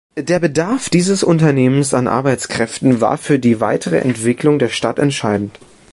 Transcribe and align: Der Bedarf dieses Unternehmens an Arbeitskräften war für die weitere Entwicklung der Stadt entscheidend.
Der 0.17 0.39
Bedarf 0.39 0.89
dieses 0.89 1.21
Unternehmens 1.23 1.93
an 1.93 2.07
Arbeitskräften 2.07 3.01
war 3.01 3.19
für 3.19 3.37
die 3.37 3.59
weitere 3.59 3.99
Entwicklung 3.99 4.57
der 4.57 4.69
Stadt 4.69 4.97
entscheidend. 4.97 5.59